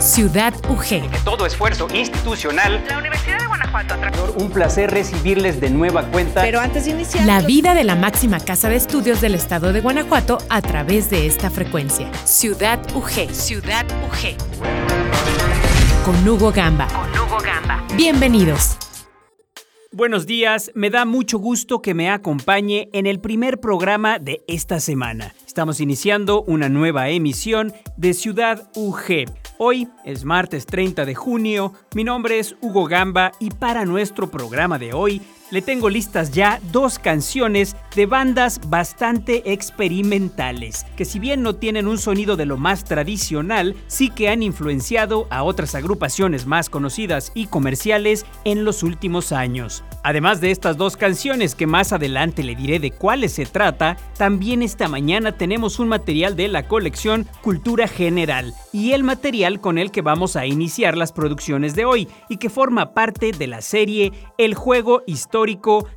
[0.00, 1.24] Ciudad UG.
[1.24, 2.82] todo esfuerzo institucional.
[2.88, 3.96] La Universidad de Guanajuato.
[4.36, 6.40] Un placer recibirles de nueva cuenta.
[6.40, 7.26] Pero antes de iniciar.
[7.26, 11.26] La vida de la máxima casa de estudios del estado de Guanajuato a través de
[11.26, 12.10] esta frecuencia.
[12.24, 13.30] Ciudad UG.
[13.34, 14.38] Ciudad UG.
[16.06, 16.86] Con Hugo Gamba.
[16.88, 17.84] Con Hugo Gamba.
[17.94, 18.78] Bienvenidos.
[19.92, 24.80] Buenos días, me da mucho gusto que me acompañe en el primer programa de esta
[24.80, 25.34] semana.
[25.46, 29.26] Estamos iniciando una nueva emisión de Ciudad UG.
[29.62, 34.78] Hoy es martes 30 de junio, mi nombre es Hugo Gamba y para nuestro programa
[34.78, 41.42] de hoy le tengo listas ya dos canciones de bandas bastante experimentales, que si bien
[41.42, 46.46] no tienen un sonido de lo más tradicional, sí que han influenciado a otras agrupaciones
[46.46, 49.82] más conocidas y comerciales en los últimos años.
[50.02, 54.62] Además de estas dos canciones que más adelante le diré de cuáles se trata, también
[54.62, 59.90] esta mañana tenemos un material de la colección Cultura General y el material con el
[59.90, 64.12] que vamos a iniciar las producciones de hoy y que forma parte de la serie
[64.38, 65.39] El juego histórico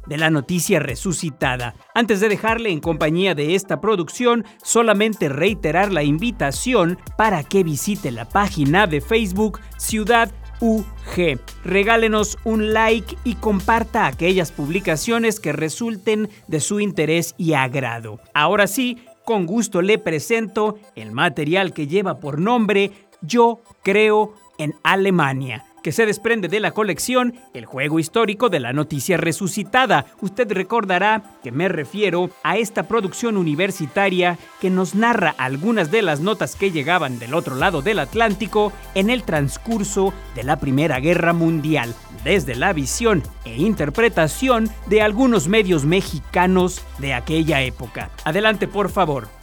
[0.08, 1.76] de la noticia resucitada.
[1.94, 8.12] Antes de dejarle en compañía de esta producción, solamente reiterar la invitación para que visite
[8.12, 11.40] la página de Facebook Ciudad UG.
[11.66, 18.20] Regálenos un like y comparta aquellas publicaciones que resulten de su interés y agrado.
[18.34, 24.74] Ahora sí, con gusto le presento el material que lleva por nombre Yo creo en
[24.84, 30.06] Alemania que se desprende de la colección El juego histórico de la noticia resucitada.
[30.22, 36.22] Usted recordará que me refiero a esta producción universitaria que nos narra algunas de las
[36.22, 41.34] notas que llegaban del otro lado del Atlántico en el transcurso de la Primera Guerra
[41.34, 48.10] Mundial, desde la visión e interpretación de algunos medios mexicanos de aquella época.
[48.24, 49.43] Adelante, por favor.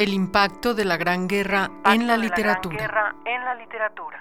[0.00, 2.74] El impacto de la Gran Guerra en la literatura.
[2.74, 4.18] guerra en la literatura.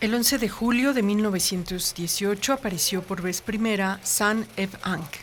[0.00, 5.16] El 11 de julio de 1918 apareció por vez primera San Ev Ankh,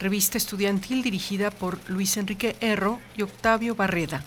[0.00, 4.24] revista estudiantil dirigida por Luis Enrique Erro y Octavio Barreda.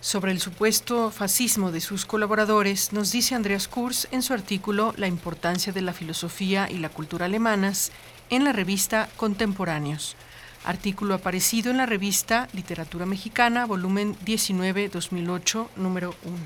[0.00, 5.06] Sobre el supuesto fascismo de sus colaboradores, nos dice Andreas Kurz en su artículo La
[5.06, 7.92] importancia de la filosofía y la cultura alemanas
[8.30, 10.16] en la revista Contemporáneos,
[10.64, 16.36] artículo aparecido en la revista Literatura Mexicana, volumen 19, 2008, número 1.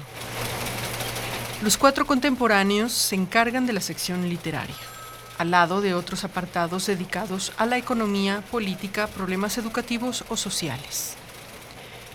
[1.62, 4.74] Los cuatro contemporáneos se encargan de la sección literaria,
[5.38, 11.16] al lado de otros apartados dedicados a la economía, política, problemas educativos o sociales.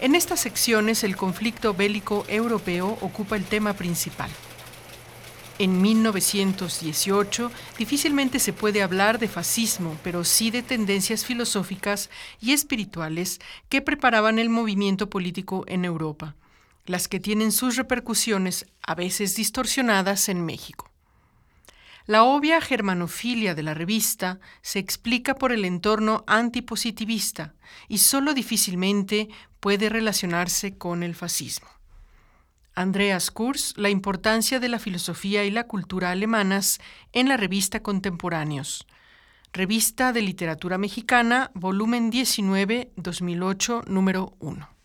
[0.01, 4.29] En estas secciones el conflicto bélico europeo ocupa el tema principal.
[5.57, 12.09] En 1918 difícilmente se puede hablar de fascismo, pero sí de tendencias filosóficas
[12.39, 16.35] y espirituales que preparaban el movimiento político en Europa,
[16.85, 20.88] las que tienen sus repercusiones a veces distorsionadas en México.
[22.09, 27.53] La obvia germanofilia de la revista se explica por el entorno antipositivista
[27.87, 31.67] y solo difícilmente puede relacionarse con el fascismo.
[32.73, 36.79] Andreas Kurz, La importancia de la filosofía y la cultura alemanas
[37.13, 38.87] en la revista Contemporáneos.
[39.53, 44.78] Revista de Literatura Mexicana, volumen 19, 2008, número 1.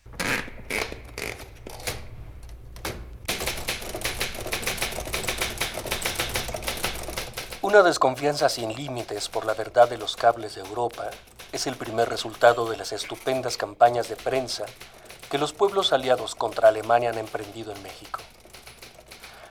[7.75, 11.11] Una desconfianza sin límites por la verdad de los cables de Europa
[11.51, 14.65] es el primer resultado de las estupendas campañas de prensa
[15.29, 18.21] que los pueblos aliados contra Alemania han emprendido en México.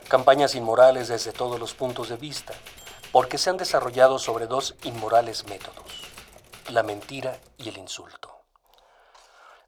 [0.07, 2.53] Campañas inmorales desde todos los puntos de vista,
[3.11, 6.03] porque se han desarrollado sobre dos inmorales métodos,
[6.69, 8.33] la mentira y el insulto.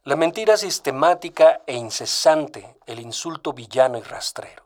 [0.05, 4.63] La mentira sistemática e incesante, el insulto villano y rastrero.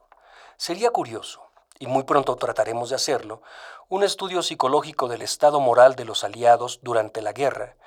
[0.58, 1.49] Sería curioso
[1.80, 3.42] y muy pronto trataremos de hacerlo,
[3.88, 7.78] un estudio psicológico del estado moral de los aliados durante la guerra,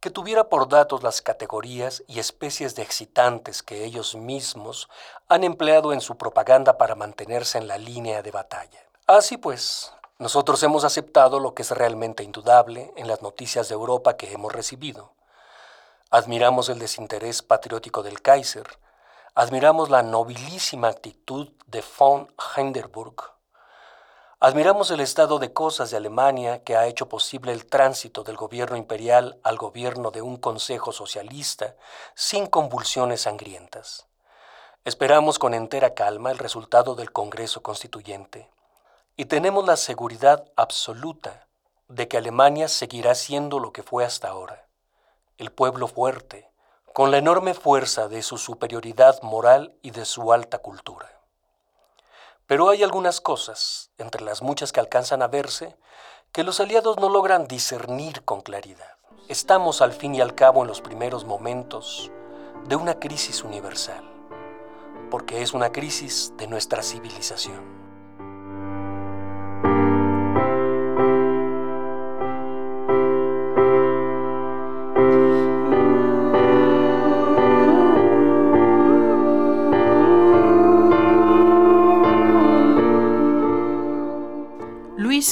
[0.00, 4.88] que tuviera por datos las categorías y especies de excitantes que ellos mismos
[5.28, 8.80] han empleado en su propaganda para mantenerse en la línea de batalla.
[9.06, 14.16] Así pues, nosotros hemos aceptado lo que es realmente indudable en las noticias de Europa
[14.16, 15.12] que hemos recibido.
[16.10, 18.66] Admiramos el desinterés patriótico del Kaiser,
[19.34, 23.31] admiramos la nobilísima actitud de von Hindenburg,
[24.44, 28.76] Admiramos el estado de cosas de Alemania que ha hecho posible el tránsito del gobierno
[28.76, 31.76] imperial al gobierno de un consejo socialista
[32.16, 34.08] sin convulsiones sangrientas.
[34.84, 38.50] Esperamos con entera calma el resultado del Congreso Constituyente
[39.16, 41.46] y tenemos la seguridad absoluta
[41.86, 44.66] de que Alemania seguirá siendo lo que fue hasta ahora,
[45.38, 46.50] el pueblo fuerte,
[46.92, 51.21] con la enorme fuerza de su superioridad moral y de su alta cultura.
[52.52, 55.74] Pero hay algunas cosas, entre las muchas que alcanzan a verse,
[56.32, 58.98] que los aliados no logran discernir con claridad.
[59.26, 62.10] Estamos al fin y al cabo en los primeros momentos
[62.68, 64.04] de una crisis universal,
[65.10, 67.81] porque es una crisis de nuestra civilización.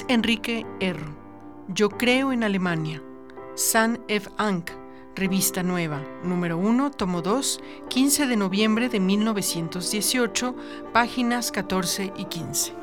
[0.08, 1.14] Enrique Erro.
[1.68, 3.02] Yo creo en Alemania.
[3.54, 4.28] San F.
[4.36, 4.70] Ank,
[5.14, 10.56] Revista Nueva, número 1, tomo 2, 15 de noviembre de 1918,
[10.92, 12.74] páginas 14 y 15.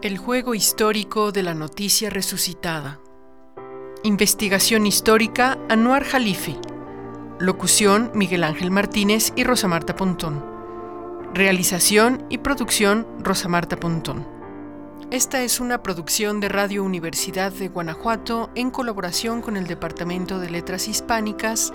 [0.00, 3.00] El juego histórico de la noticia resucitada.
[4.02, 6.58] Investigación histórica Anuar Jalife.
[7.42, 10.44] Locución Miguel Ángel Martínez y Rosa Marta Pontón.
[11.34, 14.24] Realización y producción Rosa Marta Pontón.
[15.10, 20.50] Esta es una producción de Radio Universidad de Guanajuato en colaboración con el Departamento de
[20.50, 21.72] Letras Hispánicas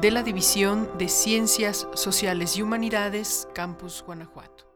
[0.00, 4.67] de la División de Ciencias Sociales y Humanidades, Campus Guanajuato.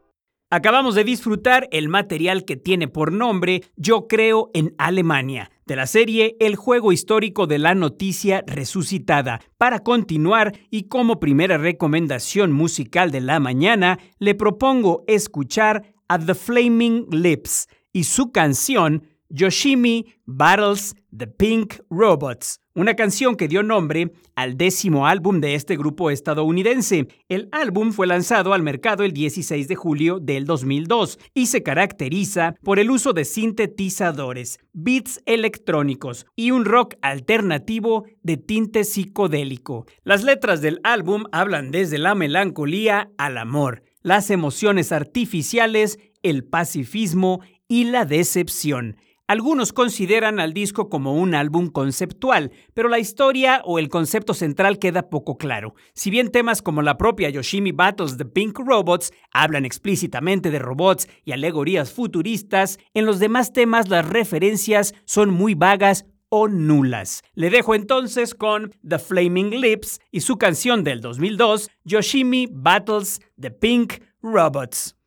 [0.55, 5.87] Acabamos de disfrutar el material que tiene por nombre Yo creo en Alemania de la
[5.87, 9.41] serie El juego histórico de la noticia resucitada.
[9.57, 16.35] Para continuar y como primera recomendación musical de la mañana, le propongo escuchar a The
[16.35, 24.11] Flaming Lips y su canción Yoshimi Battles the Pink Robots, una canción que dio nombre
[24.35, 27.07] al décimo álbum de este grupo estadounidense.
[27.29, 32.55] El álbum fue lanzado al mercado el 16 de julio del 2002 y se caracteriza
[32.63, 39.85] por el uso de sintetizadores, beats electrónicos y un rock alternativo de tinte psicodélico.
[40.03, 47.41] Las letras del álbum hablan desde la melancolía al amor, las emociones artificiales, el pacifismo
[47.67, 48.97] y la decepción.
[49.25, 54.79] Algunos consideran al disco como un álbum conceptual, pero la historia o el concepto central
[54.79, 55.75] queda poco claro.
[55.93, 61.07] Si bien temas como la propia Yoshimi Battles The Pink Robots hablan explícitamente de robots
[61.23, 67.21] y alegorías futuristas, en los demás temas las referencias son muy vagas o nulas.
[67.33, 73.51] Le dejo entonces con The Flaming Lips y su canción del 2002, Yoshimi Battles The
[73.51, 74.97] Pink Robots.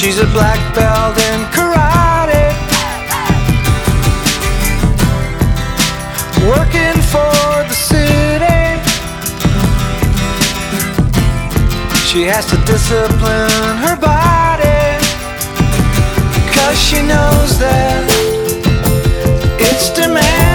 [0.00, 2.46] She's a black belt in karate.
[6.48, 7.36] Working for
[7.68, 8.80] the city.
[12.08, 14.96] She has to discipline her body.
[16.54, 18.08] Cause she knows that
[19.60, 20.49] it's demanding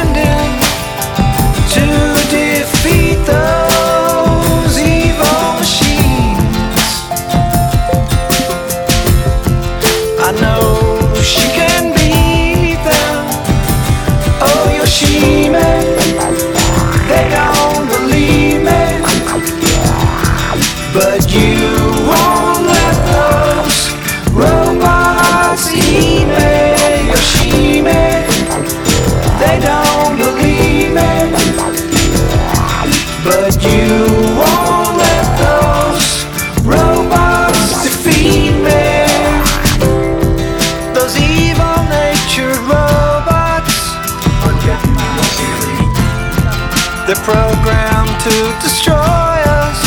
[48.26, 49.80] to destroy us.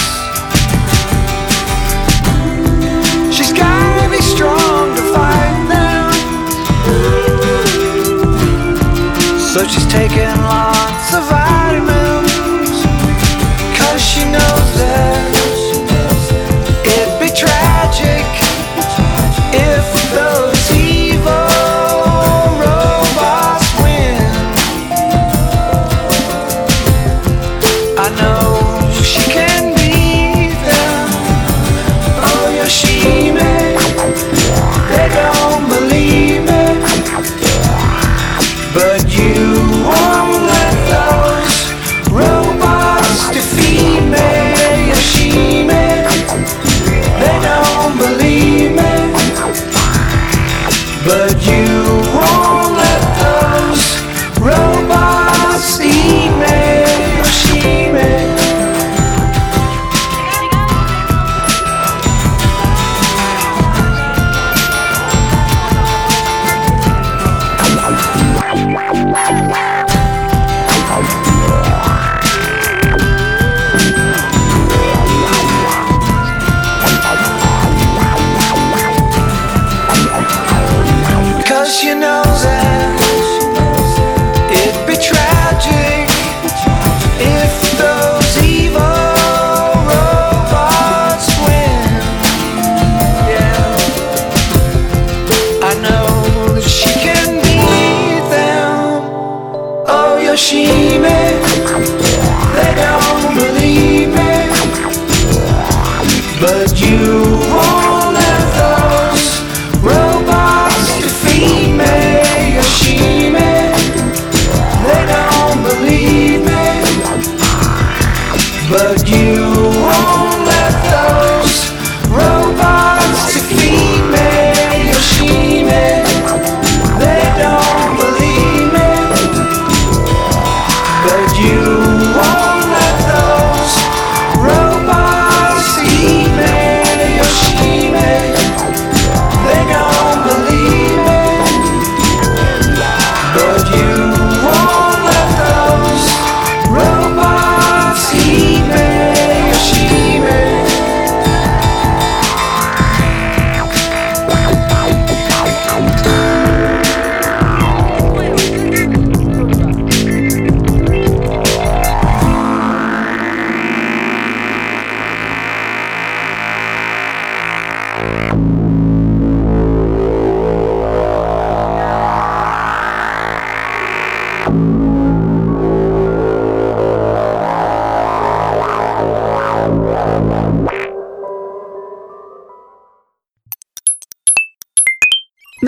[3.34, 6.12] She's gotta be strong to fight them.
[9.40, 10.77] So she's taking lots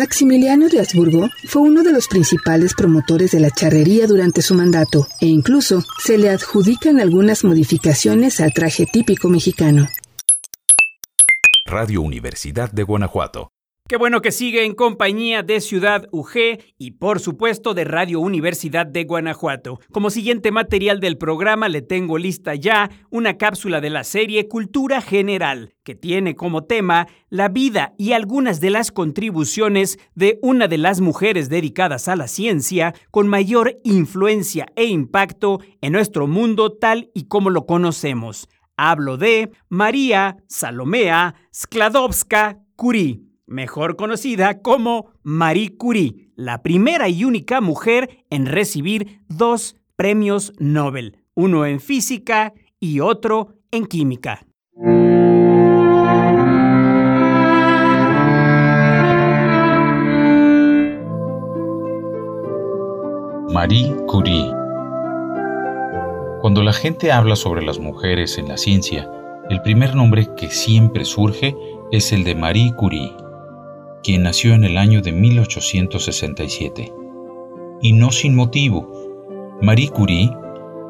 [0.00, 5.06] Maximiliano de Habsburgo fue uno de los principales promotores de la charrería durante su mandato
[5.20, 9.86] e incluso se le adjudican algunas modificaciones al traje típico mexicano.
[11.66, 13.50] Radio Universidad de Guanajuato
[13.90, 18.86] Qué bueno que sigue en compañía de Ciudad UG y por supuesto de Radio Universidad
[18.86, 19.80] de Guanajuato.
[19.90, 25.00] Como siguiente material del programa le tengo lista ya una cápsula de la serie Cultura
[25.00, 30.78] General, que tiene como tema la vida y algunas de las contribuciones de una de
[30.78, 37.10] las mujeres dedicadas a la ciencia con mayor influencia e impacto en nuestro mundo tal
[37.12, 38.48] y como lo conocemos.
[38.76, 47.60] Hablo de María Salomea Skladowska Curie mejor conocida como Marie Curie, la primera y única
[47.60, 54.46] mujer en recibir dos premios Nobel, uno en física y otro en química.
[63.52, 64.46] Marie Curie
[66.40, 69.10] Cuando la gente habla sobre las mujeres en la ciencia,
[69.50, 71.56] el primer nombre que siempre surge
[71.90, 73.12] es el de Marie Curie
[74.02, 76.92] quien nació en el año de 1867.
[77.82, 78.90] Y no sin motivo.
[79.62, 80.30] Marie Curie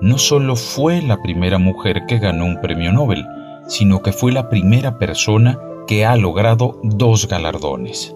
[0.00, 3.24] no solo fue la primera mujer que ganó un premio Nobel,
[3.66, 8.14] sino que fue la primera persona que ha logrado dos galardones.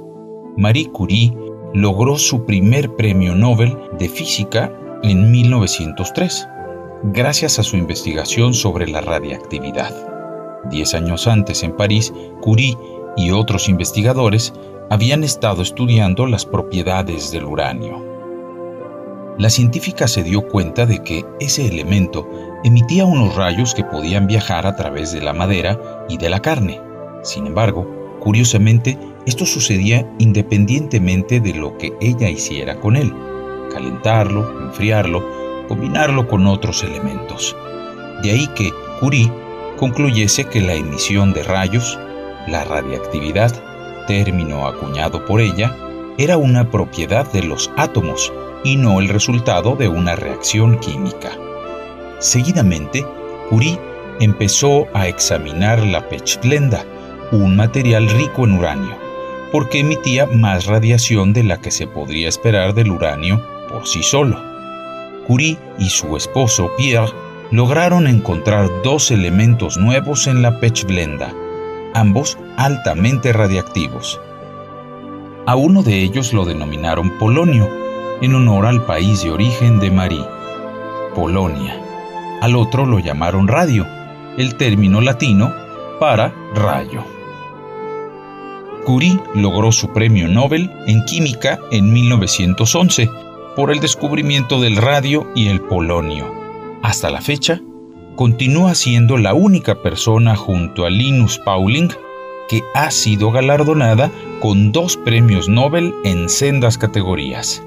[0.57, 1.37] Marie Curie
[1.73, 4.73] logró su primer premio Nobel de física
[5.03, 6.49] en 1903,
[7.13, 9.93] gracias a su investigación sobre la radiactividad.
[10.71, 12.79] Diez años antes en París, Curie
[13.17, 14.55] y otros investigadores
[14.91, 18.05] habían estado estudiando las propiedades del uranio.
[19.39, 22.29] La científica se dio cuenta de que ese elemento
[22.63, 26.81] emitía unos rayos que podían viajar a través de la madera y de la carne.
[27.23, 33.13] Sin embargo, curiosamente, esto sucedía independientemente de lo que ella hiciera con él,
[33.73, 35.25] calentarlo, enfriarlo,
[35.67, 37.57] combinarlo con otros elementos.
[38.23, 39.33] De ahí que Curie
[39.79, 41.99] concluyese que la emisión de rayos,
[42.47, 43.74] la radiactividad,
[44.07, 45.77] término acuñado por ella,
[46.19, 48.33] era una propiedad de los átomos
[48.63, 51.31] y no el resultado de una reacción química.
[52.21, 53.05] Seguidamente,
[53.51, 53.79] Curie
[54.21, 56.85] empezó a examinar la pechblenda,
[57.33, 58.97] un material rico en uranio,
[59.53, 64.41] porque emitía más radiación de la que se podría esperar del uranio por sí solo.
[65.27, 67.13] Curie y su esposo Pierre
[67.51, 71.35] lograron encontrar dos elementos nuevos en la pechblenda,
[71.95, 74.21] ambos altamente radiactivos.
[75.47, 77.69] A uno de ellos lo denominaron Polonio,
[78.21, 80.25] en honor al país de origen de Marie,
[81.15, 81.81] Polonia.
[82.41, 83.87] Al otro lo llamaron radio,
[84.37, 85.53] el término latino
[86.01, 87.05] para rayo.
[88.85, 93.11] Curie logró su premio Nobel en química en 1911
[93.57, 96.31] por el descubrimiento del radio y el polonio.
[96.83, 97.61] Hasta la fecha,
[98.17, 101.89] continúa siendo la única persona junto a Linus Pauling
[102.49, 107.63] que ha sido galardonada con dos premios Nobel en sendas categorías.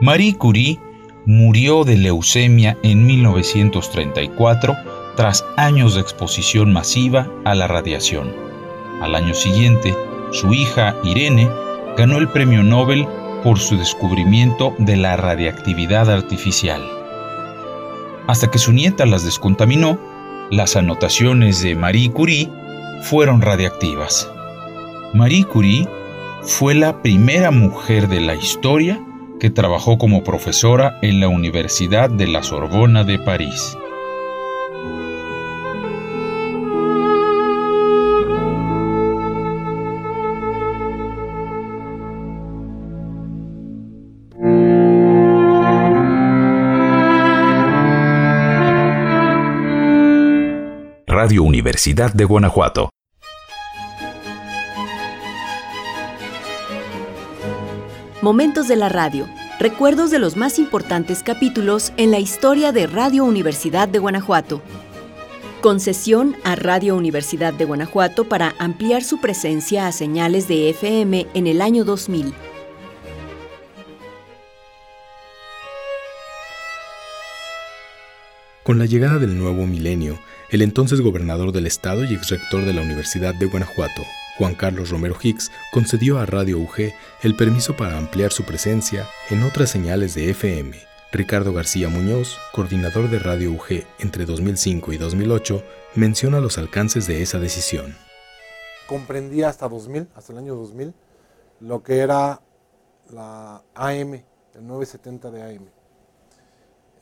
[0.00, 0.80] Marie Curie
[1.26, 4.74] murió de leucemia en 1934
[5.16, 8.32] tras años de exposición masiva a la radiación.
[9.00, 9.94] Al año siguiente,
[10.32, 11.48] su hija Irene
[11.96, 13.06] ganó el premio Nobel
[13.44, 17.01] por su descubrimiento de la radiactividad artificial.
[18.32, 19.98] Hasta que su nieta las descontaminó,
[20.50, 22.48] las anotaciones de Marie Curie
[23.02, 24.26] fueron radiactivas.
[25.12, 25.86] Marie Curie
[26.40, 29.04] fue la primera mujer de la historia
[29.38, 33.76] que trabajó como profesora en la Universidad de la Sorbona de París.
[51.24, 52.90] Radio Universidad de Guanajuato.
[58.20, 59.28] Momentos de la radio.
[59.60, 64.62] Recuerdos de los más importantes capítulos en la historia de Radio Universidad de Guanajuato.
[65.60, 71.46] Concesión a Radio Universidad de Guanajuato para ampliar su presencia a señales de FM en
[71.46, 72.34] el año 2000.
[78.64, 80.18] Con la llegada del nuevo milenio,
[80.52, 84.02] el entonces gobernador del estado y exrector de la Universidad de Guanajuato,
[84.36, 89.44] Juan Carlos Romero Hicks, concedió a Radio UG el permiso para ampliar su presencia en
[89.44, 90.76] otras señales de FM.
[91.10, 97.22] Ricardo García Muñoz, coordinador de Radio UG entre 2005 y 2008, menciona los alcances de
[97.22, 97.96] esa decisión.
[98.86, 100.92] Comprendía hasta 2000, hasta el año 2000,
[101.60, 102.42] lo que era
[103.10, 104.22] la AM,
[104.54, 105.81] el 970 de AM.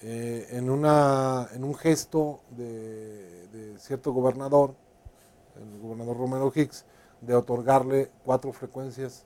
[0.03, 3.31] Eh, en, una, en un gesto de
[3.81, 4.75] cierto gobernador,
[5.57, 6.85] el gobernador Romero Hicks,
[7.21, 9.25] de otorgarle cuatro frecuencias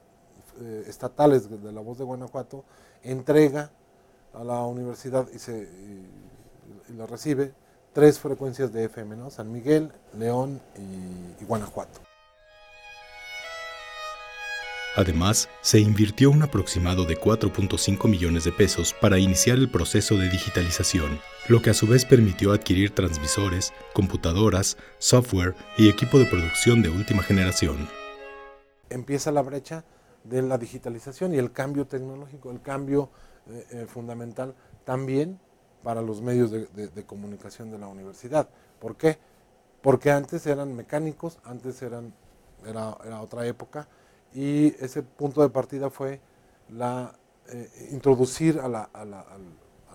[0.59, 2.63] eh, estatales de la voz de Guanajuato,
[3.03, 3.71] entrega
[4.33, 5.67] a la universidad y, se,
[6.95, 7.53] la recibe
[7.93, 9.29] tres frecuencias de FM.
[9.29, 10.59] San Miguel, León
[11.39, 12.04] y Guanajuato.
[14.95, 20.29] Además, se invirtió un aproximado de 4.5 millones de pesos para iniciar el proceso de
[20.29, 26.81] digitalización, lo que a su vez permitió adquirir transmisores, computadoras, software y equipo de producción
[26.81, 27.89] de última generación.
[28.89, 29.83] Empieza la brecha
[30.23, 33.09] de la digitalización y el cambio tecnológico, el cambio
[33.49, 34.55] eh, eh, fundamental
[34.85, 35.39] también
[35.83, 38.47] para los medios de, comunicación de la universidad.
[38.79, 39.19] ¿Por qué?
[39.81, 42.13] Porque antes eran mecánicos, antes eran,
[42.65, 43.87] era, era otra época,
[44.35, 46.19] y ese punto de partida fue
[46.69, 48.89] eh, introducir al,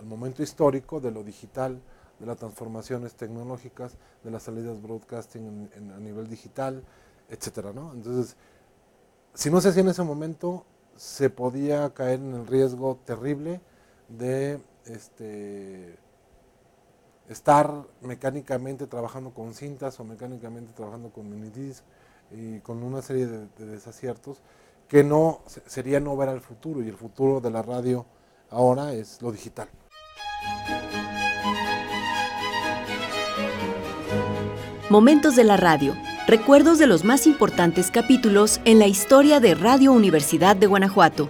[0.03, 1.79] momento histórico de lo digital,
[2.19, 6.83] de las transformaciones tecnológicas, de las salidas broadcasting a nivel digital,
[7.29, 7.67] etc.
[7.93, 8.35] Entonces,
[9.35, 13.61] si no se hacía en ese momento, se podía caer en el riesgo terrible
[14.09, 15.99] de este,
[17.29, 21.83] estar mecánicamente trabajando con cintas o mecánicamente trabajando con minidisc
[22.33, 24.37] y con una serie de, desaciertos
[24.87, 28.05] que no sería no ver al futuro y el futuro de la radio
[28.49, 29.69] ahora es lo digital.
[34.89, 35.95] Momentos de la radio.
[36.27, 41.29] Recuerdos de los más importantes capítulos en la historia de Radio Universidad de Guanajuato.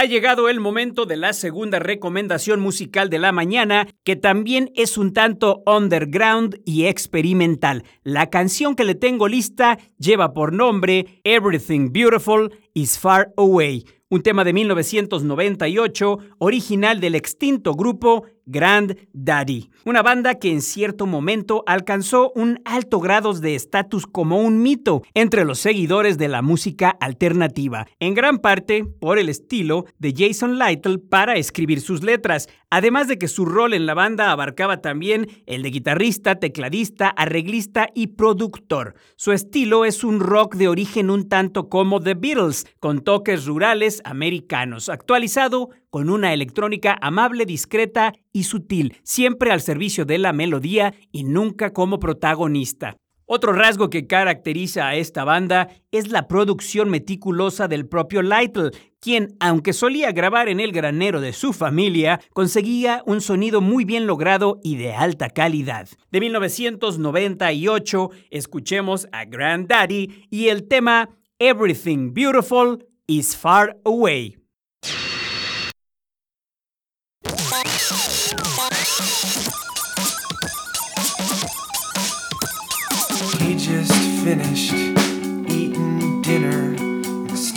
[0.00, 4.96] Ha llegado el momento de la segunda recomendación musical de la mañana, que también es
[4.96, 7.84] un tanto underground y experimental.
[8.02, 14.22] La canción que le tengo lista lleva por nombre Everything Beautiful is Far Away, un
[14.22, 21.62] tema de 1998 original del extinto grupo Grand Daddy, una banda que en cierto momento
[21.66, 26.90] alcanzó un alto grado de estatus como un mito entre los seguidores de la música
[27.00, 33.08] alternativa, en gran parte por el estilo de Jason Lytle para escribir sus letras, además
[33.08, 38.08] de que su rol en la banda abarcaba también el de guitarrista, tecladista, arreglista y
[38.08, 38.94] productor.
[39.16, 44.00] Su estilo es un rock de origen un tanto como The Beatles, con toques rurales
[44.04, 50.94] americanos, actualizado con una electrónica amable, discreta y sutil, siempre al servicio de la melodía
[51.12, 52.96] y nunca como protagonista.
[53.32, 59.36] Otro rasgo que caracteriza a esta banda es la producción meticulosa del propio Lytle, quien,
[59.38, 64.58] aunque solía grabar en el granero de su familia, conseguía un sonido muy bien logrado
[64.64, 65.88] y de alta calidad.
[66.10, 74.39] De 1998, escuchemos a Daddy y el tema Everything Beautiful is Far Away.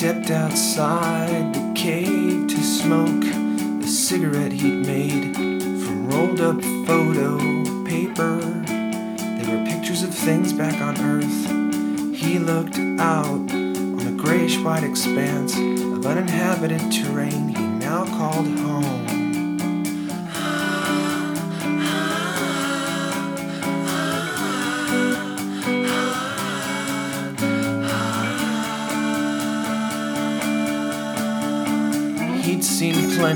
[0.04, 7.38] Stepped outside the cave to smoke a cigarette he'd made from rolled up photo
[7.86, 8.38] paper.
[8.68, 12.14] There were pictures of things back on Earth.
[12.14, 19.03] He looked out on the grayish white expanse of uninhabited terrain he now called home.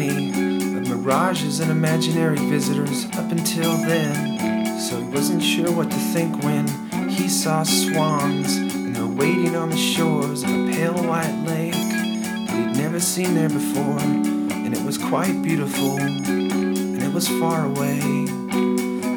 [0.05, 6.43] Of mirages and imaginary visitors up until then, so he wasn't sure what to think
[6.43, 6.67] when
[7.10, 11.73] he saw swans and they were waiting on the shores of a pale white lake
[11.73, 17.65] that he'd never seen there before, and it was quite beautiful, and it was far
[17.65, 17.99] away,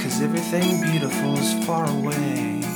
[0.00, 2.69] cause everything beautiful is far away.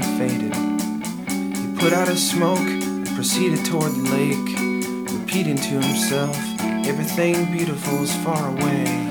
[0.00, 0.54] Finally faded.
[1.56, 6.36] He put out his smoke and proceeded toward the lake, repeating to himself,
[6.86, 9.05] Everything beautiful is far away.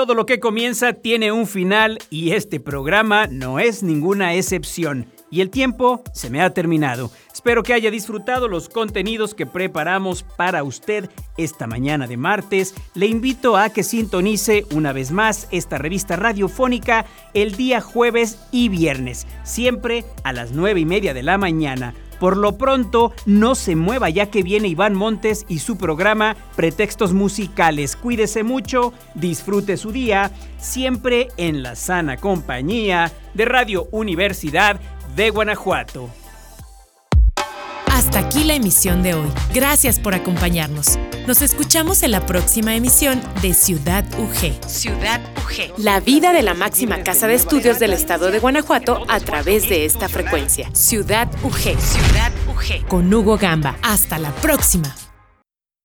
[0.00, 5.04] Todo lo que comienza tiene un final y este programa no es ninguna excepción.
[5.30, 7.10] Y el tiempo se me ha terminado.
[7.30, 12.74] Espero que haya disfrutado los contenidos que preparamos para usted esta mañana de martes.
[12.94, 18.70] Le invito a que sintonice una vez más esta revista radiofónica el día jueves y
[18.70, 21.92] viernes, siempre a las nueve y media de la mañana.
[22.20, 27.14] Por lo pronto, no se mueva ya que viene Iván Montes y su programa Pretextos
[27.14, 27.96] Musicales.
[27.96, 34.78] Cuídese mucho, disfrute su día, siempre en la sana compañía de Radio Universidad
[35.16, 36.19] de Guanajuato.
[38.00, 39.30] Hasta aquí la emisión de hoy.
[39.52, 40.98] Gracias por acompañarnos.
[41.26, 44.66] Nos escuchamos en la próxima emisión de Ciudad UG.
[44.66, 45.78] Ciudad UG.
[45.78, 49.84] La vida de la máxima casa de estudios del estado de Guanajuato a través de
[49.84, 50.70] esta frecuencia.
[50.72, 51.78] Ciudad UG.
[51.78, 52.88] Ciudad UG.
[52.88, 53.76] Con Hugo Gamba.
[53.82, 54.96] Hasta la próxima.